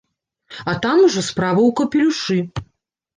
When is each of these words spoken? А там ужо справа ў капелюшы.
А 0.71 0.73
там 0.85 1.03
ужо 1.07 1.21
справа 1.27 1.61
ў 1.65 1.71
капелюшы. 1.81 2.39